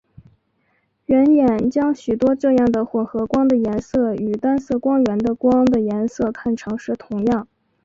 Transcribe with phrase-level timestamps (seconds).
[1.05, 7.47] 人眼将许多这样的混合光的颜色与单色光源的光的颜色看成是同样。